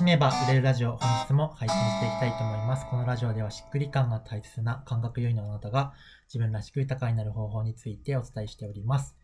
[0.00, 2.86] しめば売れるラジオ、本日も配信していきたいと思います。
[2.88, 5.92] このラジオではしっくり感が大切な感覚優位のあなたが
[6.26, 9.14] 自分らしく豊かになる方法についてお伝えしております。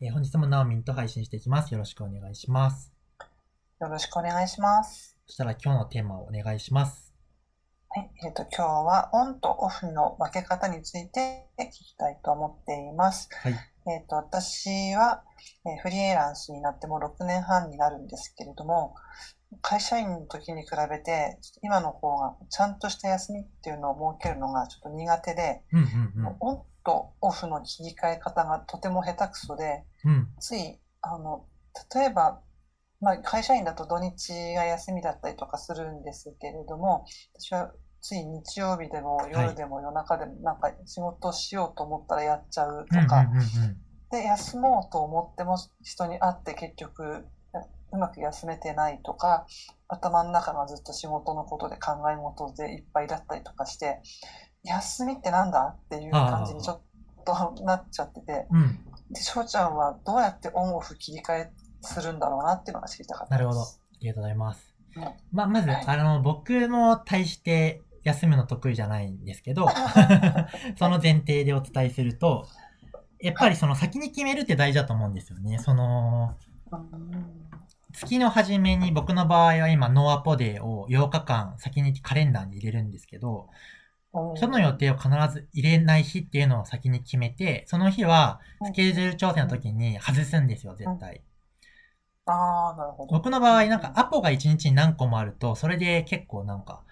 [0.00, 1.72] えー本日もナオミンと配信していきます。
[1.72, 2.92] よろしくお願いします。
[3.80, 5.16] よろしくお願いします。
[5.28, 7.14] そしたら今日のテーマをお願いします。
[7.90, 13.28] はい、えっ、と、今日はオンとオフの分け方について聞きたいと思っています。
[13.40, 13.54] はい。
[13.90, 15.22] えっ、と、私は、
[15.66, 18.94] えーフリーランスになってもう6年半になるんですけれども、
[19.62, 30.12] 会社員の時に比べて、今の方がちゃんとした休みっていうのを設けるのがちょっと苦手で、うんうんオンとオフの切り替え方がとても下手くそで、うん。
[30.12, 30.28] うん。
[30.38, 31.44] つい、あの、
[31.94, 32.40] 例えば、
[33.00, 37.04] まあ、会社員だと土日が休みだったりとかするんですけれども、
[37.38, 43.26] 私はつい日曜日でも夜でも夜中でもなんか仕事しようと思ったらやっちゃうとか。
[44.10, 47.26] で、休もうと思っても人に会って結局
[47.92, 49.46] うまく休めてないとか、
[49.88, 54.00] 頭の中がずっと仕事のことで考え事でいっぱいだったりとかして、
[54.62, 56.80] 休みってなんだっていう感じにちょっ
[57.24, 58.78] となっちゃってて、うん。
[59.10, 63.44] で、翔ちゃんはどうやってオンオフ切り替えするんだろうなっていうのが知りたかったです。
[63.44, 63.60] なるほど。
[63.60, 63.64] あ
[64.00, 64.74] りがとうございます。
[64.96, 65.02] うん
[65.32, 69.68] まあ、まず、はいあの、僕も大して休むの得意じゃないんですけど、
[70.78, 72.46] その前提でお伝えすると、
[73.20, 75.58] やっぱりその先に決めるって大事だと思うんですよね。
[75.58, 76.36] その、
[76.70, 77.48] うん
[77.92, 83.48] 月の初めに僕の場合は今ノーアポデーを8日間先にカレンダーに入れるんですけど、
[84.36, 91.22] その予定を必ず入れない日っていうのを先に決めて、その日はスケジュール調整の時に外すんですよ、絶対。
[92.26, 93.16] ああ、なるほど。
[93.16, 96.82] 僕の場合なんかアポが1日に何個もあると、それで結構なんか、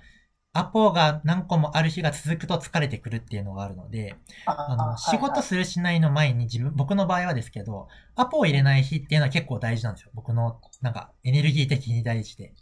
[0.58, 10.10] アポが何個もある日が続くと疲れてくるっていうのがあるので、ああの、仕事するしないの前に自分、僕の場合はですけど、アポを入れない日っていうのは結構大事なんですよ。
[10.14, 12.54] 僕の、なんか、エネルギー的に大事で。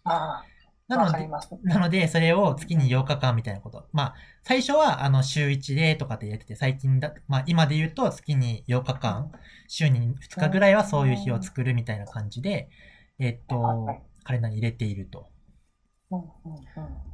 [0.88, 1.28] なので。
[1.62, 3.86] なので、それを月に8日間みたいなこと。
[3.92, 9.30] まあ、最初は、あの、週1でとかってやってて、最近だ、まあ、今で言うと月に8日間、
[9.68, 12.68] 週に2日ぐらいはそういう日を作るみたいな感じで、
[13.18, 13.86] えっと、
[14.24, 15.28] カレンダーに入れていると。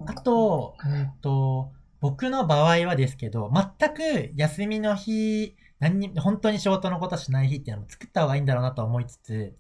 [0.07, 9.57] あと、うんと、僕の場合はですけど、全く休みの日、何に、本当に仕事のことしない日っていうのも作った方がいいんだろうなと思いつつ、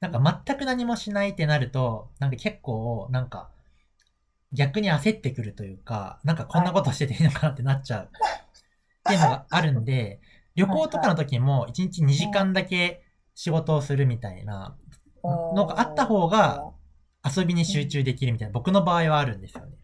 [0.00, 3.50] なんか全く何もしないってなると、なんか結構、なんか、
[4.52, 8.04] 逆に焦ってくるというか、なんかこんなことしてていいのかなってなっちゃう。
[8.04, 8.08] っ
[9.04, 10.20] ていうのがあるんで、
[10.54, 13.02] 旅行とかの時も1日2時間だけ
[13.34, 14.76] 仕事をするみたいな
[15.24, 16.72] のがあった方が、
[17.24, 19.76] 遊びに集中できるみたいな、僕の場合はあるんですよね。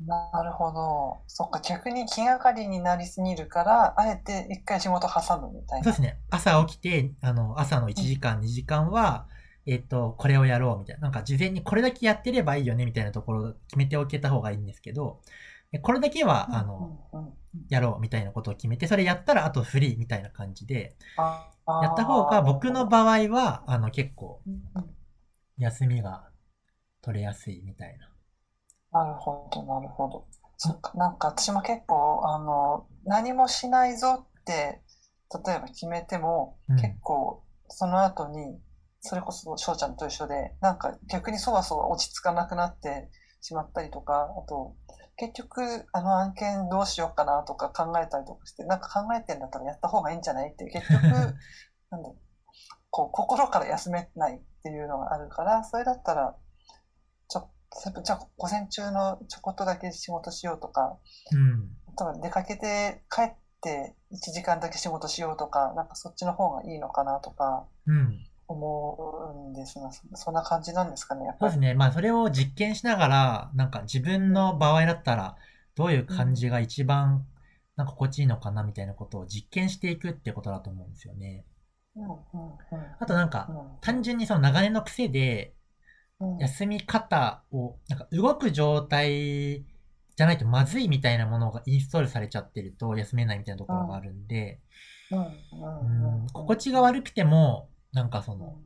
[0.00, 1.22] なるほど。
[1.26, 5.84] そっか、逆に気がかりになりすぎるから、あえて一回仕事挟むみたいな。
[5.84, 6.18] そうですね。
[6.30, 9.26] 朝起きて、あの、朝の1時間、2時間は、
[9.66, 11.02] えっ、と、これをやろうみたいな。
[11.02, 15.20] なんか事前にこれだけやってればいいよねみたいなところを決めておけた方がいいんですけど、
[15.72, 16.98] えこれだけは、あの、
[17.68, 24.42] やろうみたいなことを決めて、それやったらあとフリーみたいな感じで、やった方が僕の場合は、あの、結構、
[25.56, 26.28] 休みが
[27.04, 28.08] 取れやすいみたいな。
[29.00, 30.26] なるほど、なるほど。
[30.56, 34.80] そっか、なんか私も結構、あの、何もしないぞって、
[35.44, 38.58] 例えば決めても、うん結構、その後に、
[39.00, 43.10] それこそ翔ちゃんと一緒で、なんか逆にそわそわ落ち着かなくなって
[43.42, 44.74] しまったりとか、あと、
[45.16, 51.02] 結局、あの案件どうしようかなとか考えたりとかして、なんか考えてんだったらやった方がいいんじゃないって、結局、
[51.90, 52.10] なんだ
[52.90, 56.36] こう、心から休めないっていうのがあるから、それだったら、
[57.28, 57.50] ちょ、
[58.02, 60.98] じゃあ午前中のちょこっとだけ仕事しようとか、
[61.32, 61.70] うん。
[61.96, 68.18] 多分出かけて帰って1時間だけ仕事しようとか、なんかそっちの方がいいのかなとかうん。
[68.46, 71.52] 思うんですが、そそんな感じなんですかね、やっぱり。
[71.52, 71.74] そうですね。
[71.74, 75.36] まあ、それを実験しながら、なんか自分の場合だったら、
[75.74, 77.26] どういう感じが一番、
[77.76, 81.44] なんか心地いいのかなみたいなことを実験していくってことだと思うんですよね。
[81.96, 82.18] うんうんうん
[82.98, 85.63] あとなんか、うん単純にその長年の癖で、うん
[86.40, 89.64] 休み方を、なんか動く状態
[90.16, 94.60] じゃないとまずいみたいなものがインストールされちゃってると休めないみたいなところがあるんで、
[95.10, 96.26] うん。
[96.32, 98.56] 心地が悪くても、なんかその、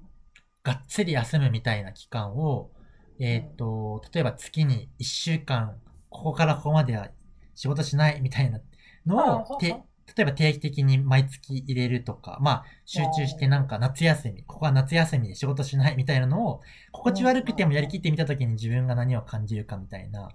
[0.63, 2.71] がっつり休むみたいな期間を、
[3.19, 5.77] えっ、と、例えば月に1週間、
[6.11, 7.09] ここからここまでは
[7.55, 8.61] 仕事しないみたいな
[9.07, 9.83] のを、て
[10.17, 16.61] 例えば定期的に毎月入れるとか、まあ、集中してなんか夏休み、ここは夏休みで仕事しないみたいなのを、
[16.93, 20.31] 心地悪くてもやりきってみたときに自分が何を感じるかみたいな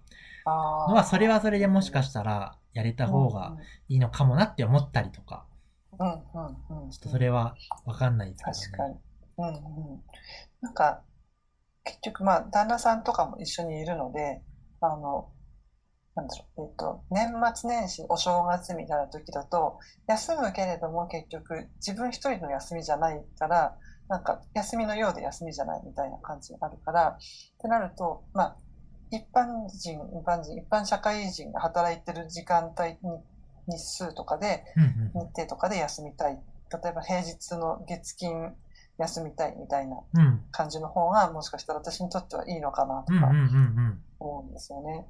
[0.46, 3.58] のは、それはそれでもしかしたらやれた方が
[3.90, 5.46] いいのかもなって思ったりとか、
[6.00, 6.16] うんうん
[6.70, 7.56] うんうんちょっとそれは
[7.86, 9.00] わかんないですけどね。
[9.38, 9.50] 確かに。
[9.50, 10.04] うんうん。
[10.62, 11.02] なんか、
[11.84, 14.42] 結局まあ旦那さんとかも一緒にいるので、
[14.81, 15.30] あの、
[16.15, 23.75] なんだろう、えっと、年末年始、お正月みたいな時だと、休むけれども結局自分一人の休みじゃないから、
[24.10, 27.18] なんか休みのようで休みじゃないみたいな感じがあるから、っ
[27.62, 28.57] てなると、まあ、
[29.10, 33.24] 一般人、一般人、一般社会人が働いてる時間帯に、
[33.68, 36.39] 日数とかで、うん日程とかで休みたい。
[36.83, 38.56] 例えば平日の月金
[38.98, 40.22] 休みたいみたいなうん。
[40.22, 40.42] うん。
[40.51, 43.40] 感じの方が、もしかしたら私にとってはいいのかなとかうんうんうんう
[43.90, 44.04] ん。
[44.19, 45.07] 思うんですよね。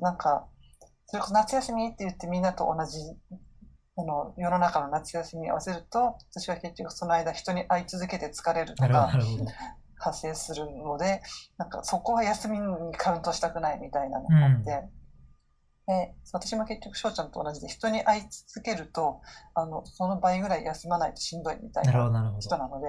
[0.00, 0.46] なんか、
[1.06, 2.98] それこそ夏休みって言ってみんなと同じ、
[3.96, 9.12] あの、世の中の夏休みに合わせると、私は結局その間人に会い続けて疲れるとか。
[10.02, 11.22] 発生するので、
[11.58, 14.88] なんかそこは休みにカウントしたくないみたいなのがあって、
[15.86, 19.20] で私も結局翔ちゃんと同じで人に会い続けると、
[19.54, 21.92] あの、その倍ぐらい休まないとしんどいみたいな。
[22.40, 22.86] 人なので、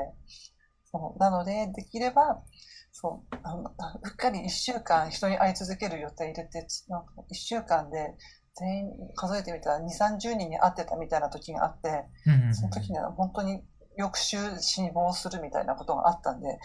[0.92, 2.44] そうなので、できれば、
[2.92, 3.66] そう、あの、う
[4.08, 8.16] っかり一週間人に会い続ける予定入れて、なんか一週間で
[8.56, 12.06] 全員数えてみたら2、30人に会ってたみたいな時があって、
[12.54, 13.64] その時には本当に
[13.98, 16.60] 翌週死亡するみたいなことがあったんで、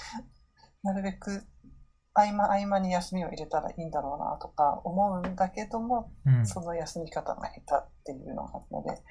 [0.82, 1.44] なるべく
[2.22, 9.02] 合間合間に休みを入れたらいいんだろうなとか思うんだけども、うんその休み方が下手っていうのがあるので、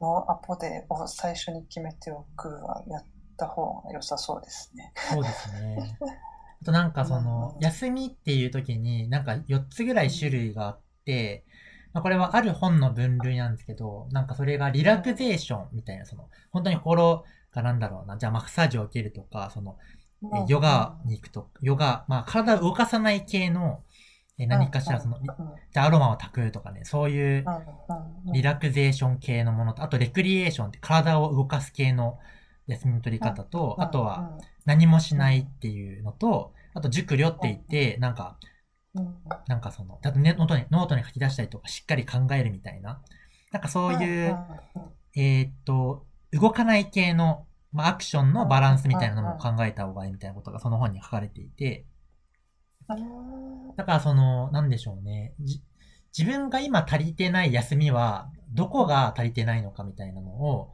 [0.00, 3.04] ノーアポデを最初に決めておくはやっ
[3.36, 4.92] た方が良さそうですね。
[5.10, 5.98] そうですね。
[6.62, 11.44] あとなんかそのう、ん休みっていう時になんか4つぐらい種類があって、
[11.92, 19.95] まあ、これはある本の分類なんですけど、なんかそれがリラクゼーションみたいな、その、本当に心がなんだろうな、じゃあマッサージを受けるとか、その、え
[20.48, 23.82] ヨガに行くと、ヨガ、まあ体を動かさない系の、
[24.38, 27.44] え何かしらその、じゃあアロマを炊くとかね、そういう
[28.32, 32.18] リラクゼーション系のものと、あとレクリエーションって体を動かす系の
[32.66, 38.38] 休みの取り方と、あとは、何もしないっていうのと、あと熟慮って言って、なんか、
[39.46, 43.00] なんかその、だとね、ノートに、ノートに書き出したりとか、しっかり考えるみたいな。
[43.52, 44.36] なんかそういう、
[45.14, 51.84] えーっと、動かない系の、まあ、アクションのバランスみたいなのも考えた方がいいみたいなことがその本に書かれていて、
[52.88, 55.34] うんだからその、なんでしょうね。
[55.40, 55.62] じ
[56.16, 60.72] 自分が今足りてない休みは、どこが足りてないのかみたいなのを、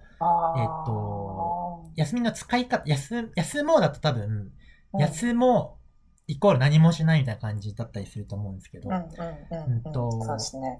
[0.56, 4.52] えっと休みの使い方、休、休もうだと多分、
[4.92, 5.00] うん。
[5.00, 5.82] 休もう
[6.28, 8.88] イコール何もしないみたいな感じだったりすると思うんですけど。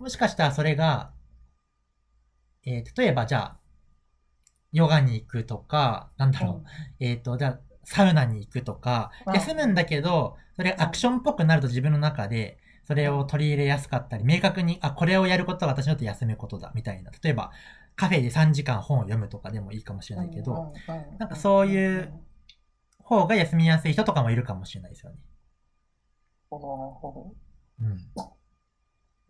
[0.00, 1.12] もしかしたらそれが、
[2.64, 3.61] えー例えばじゃあ、
[4.72, 6.68] ヨガに行くとか、なんだろう、
[7.00, 17.10] えっ、と、じゃあ、サウナに行くとか、うん休むんだけど、それアクションっぽくなると自分の中で、それを取り入れやすかったり、明確に、あ、これをやることは私にとって休むことだ、みたいな。
[17.22, 17.52] 例えば、
[17.96, 20.72] カフェで3時間本を読むとかでもいいかもしれないけど、
[21.18, 22.12] なんかそういう
[22.98, 25.18] 方が休みやすい人とかもいるかもしれないですよね。
[26.50, 27.34] なるほ
[27.80, 27.96] うん。
[28.14, 28.36] ど。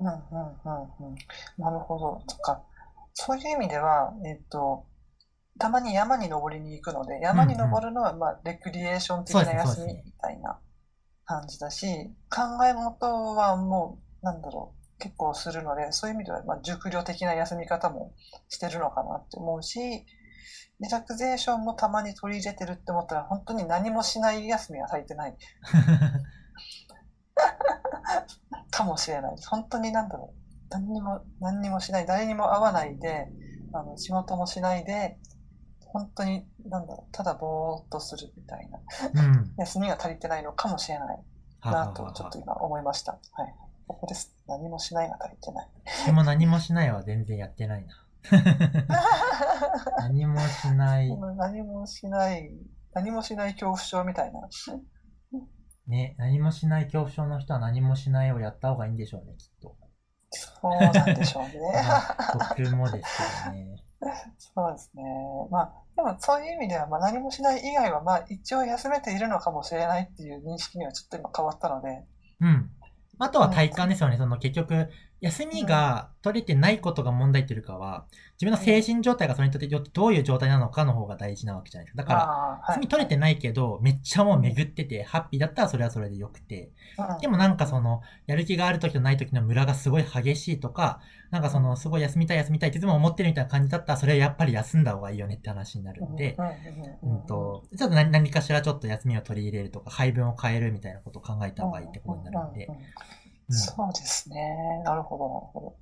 [0.01, 1.17] うんうんうんうん。
[1.59, 2.23] なるほど。
[2.27, 2.63] そっか。
[3.15, 4.87] そういう意味では、えっと、
[5.59, 10.59] たまに山に登りに行くので、山に登るのは、まあ、レクリエーション的な休みみたいな
[11.25, 11.87] 感じだし、
[12.31, 18.15] 考え事はもう、なんだろう、結構するので、そういう意味では、まあ、熟慮的な休み方も
[18.49, 19.79] してるのかなって思うし、
[20.81, 25.37] リラクゼーションもたまに取り入れてるって思ったら、本当に何もしない休みは足りてない
[28.71, 29.49] かもしれないです。
[29.49, 30.39] 本当になんだろう。
[30.71, 32.07] 何にも、何にもしない。
[32.07, 33.29] 誰にも会わないで、
[33.73, 35.19] あの、仕事もしないで、
[35.93, 37.13] 本当に、なんだろう。
[37.13, 38.79] ただぼーっとするみたいな。
[39.23, 39.55] うん。
[39.59, 41.19] 休みが足りてないのかもしれない
[41.63, 43.13] なと、ちょっと今思いました。
[43.13, 43.55] はい。
[43.87, 44.35] ここです。
[44.49, 45.69] 何もしないが足りてない。
[46.07, 48.07] でも何もしないは全然やってないな。
[49.99, 51.15] 何もしない。
[51.37, 52.51] 何もしない、
[52.95, 54.41] 何もしない恐怖症みたいな。
[55.89, 59.77] ね、何もしない恐怖症の人は何もしないをやった方がいいんでしょうね、きっと。
[60.31, 61.53] そうなんでしょうね。
[61.85, 63.77] まあ僕もですけどね。
[64.39, 65.03] そうですね。
[65.51, 72.05] まあ、でもそういう意味では、まあ、何もしない以外は、まあ、一応休めているのかもしれないっていう認識にはちょっと今変わったので、
[72.41, 72.71] うん。
[73.19, 74.17] あとは体感ですよね。
[74.17, 74.89] その結局、
[75.23, 78.07] 休みが取れてないことが問題っていうかは、
[78.41, 82.03] 自分の精神状態がそれにとってよってどういう状態なのかの方が大事なわけじゃないですか。
[82.03, 82.15] だか
[82.67, 86.73] ら、休み取れてないけど、めっちゃもう巡ってて、ハッピーだったらそれはそれでよくて。
[86.97, 91.01] はいでもなんかその、やる気がある時とない時のムラがすごい激しいとか、
[91.31, 96.37] なんかその、すごい休みたい休みたいっていつも思ってるみたいな感じだったら、それはやっぱり休んだ方がいいよねって話になるんで、
[97.03, 102.69] うんうんと、ちょっと何何かしらちょっと休みを取り入れるとか、配分を変えるみたいなことを考えた方がいいってことになるんで
[103.53, 104.83] そうですね。
[104.85, 105.77] なるほど、なるほど。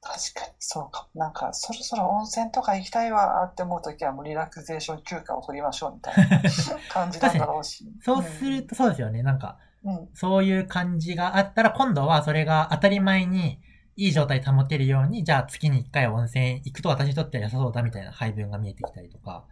[0.00, 1.20] 確かにそうかも。
[1.20, 6.40] なんか、そろそろ温泉とか行きたいわーって思うときは、もうリラクゼーション休暇を取りましょうみたいな
[6.90, 7.84] 感じなんだろうし。
[8.02, 9.22] そうすると、そうですよね。
[9.22, 13.60] なんか、うん、そういう感じがあったら、今度はそれが当たり前に
[13.96, 19.44] いい状態保てるように、じゃあ月に1回温泉行くと私にとっては良さそうだみたいな配分が見えてきたりとか、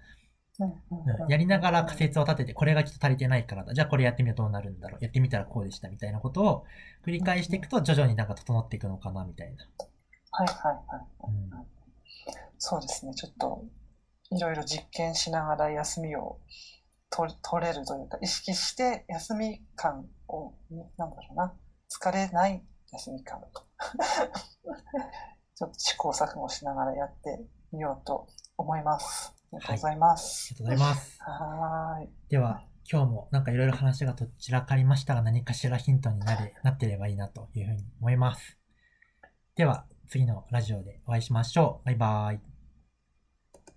[1.28, 3.74] やりながら仮説を立てて、これがきっと足りてないからだ。
[3.74, 5.04] じゃあこれやってみるとどうなるんだろう。
[5.04, 6.64] やってみたらこうでしたみたいなことを
[7.04, 9.64] 繰り返していくと、徐々になんか整っていくのかなみたいな。
[10.30, 11.06] はいはいはい。
[11.28, 11.74] うん
[12.66, 13.12] そうですね。
[13.14, 13.62] ちょっと、
[14.30, 16.40] いろいろ実験しながら休みを
[17.10, 20.54] 取取れるというか、意識して休み感を、
[20.96, 21.52] なんだろうな、
[21.90, 23.42] 疲れない休み感。
[25.54, 29.34] ちょっと試行錯誤しながらやってみようと思います。
[29.56, 30.54] ありがとうございまありす。
[30.54, 31.22] がとうございます。
[31.22, 32.08] はーい。
[32.28, 38.58] では、今日もなんかいろいろ話がどちらかりましたが、何かしらヒントになれ、なってればいいなというふうに思います。
[39.56, 41.86] では、次のラジオでお会いしましょう。
[41.86, 42.53] バイバイ。